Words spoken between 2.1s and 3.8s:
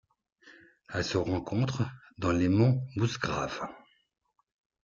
dans les monts Musgrave.